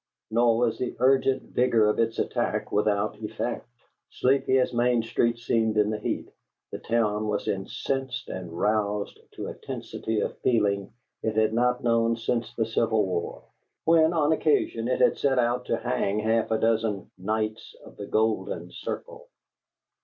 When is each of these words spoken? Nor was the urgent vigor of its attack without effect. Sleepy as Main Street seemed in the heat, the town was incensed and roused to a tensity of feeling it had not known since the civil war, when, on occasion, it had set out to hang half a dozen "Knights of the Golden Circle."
Nor 0.31 0.57
was 0.57 0.79
the 0.79 0.95
urgent 0.97 1.43
vigor 1.51 1.87
of 1.87 1.99
its 1.99 2.17
attack 2.17 2.71
without 2.71 3.21
effect. 3.21 3.69
Sleepy 4.09 4.57
as 4.57 4.73
Main 4.73 5.03
Street 5.03 5.37
seemed 5.37 5.77
in 5.77 5.91
the 5.91 5.99
heat, 5.99 6.31
the 6.71 6.79
town 6.79 7.27
was 7.27 7.47
incensed 7.47 8.27
and 8.27 8.51
roused 8.51 9.19
to 9.33 9.45
a 9.45 9.53
tensity 9.53 10.19
of 10.21 10.39
feeling 10.39 10.91
it 11.21 11.35
had 11.35 11.53
not 11.53 11.83
known 11.83 12.15
since 12.15 12.51
the 12.55 12.65
civil 12.65 13.05
war, 13.05 13.43
when, 13.85 14.11
on 14.11 14.31
occasion, 14.31 14.87
it 14.87 15.01
had 15.01 15.19
set 15.19 15.37
out 15.37 15.65
to 15.65 15.77
hang 15.77 16.17
half 16.17 16.49
a 16.49 16.57
dozen 16.57 17.11
"Knights 17.19 17.75
of 17.85 17.95
the 17.97 18.07
Golden 18.07 18.71
Circle." 18.71 19.27